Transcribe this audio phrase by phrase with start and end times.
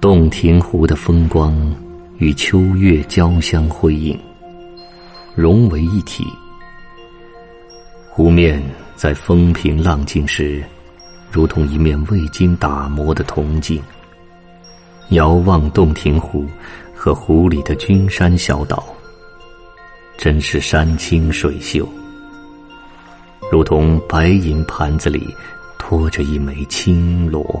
[0.00, 1.74] 洞庭湖的风光
[2.18, 4.16] 与秋月交相辉映，
[5.34, 6.24] 融为一体。
[8.08, 8.62] 湖面
[8.94, 10.62] 在风平浪静时，
[11.32, 13.82] 如同一面未经打磨的铜镜。
[15.08, 16.46] 遥望洞庭湖
[16.94, 18.84] 和湖里的君山小岛，
[20.16, 21.88] 真是山清水秀，
[23.50, 25.26] 如同白银盘子里
[25.76, 27.60] 托着一枚青螺。